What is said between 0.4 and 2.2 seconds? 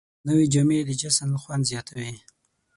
جامې د جشن خوند زیاتوي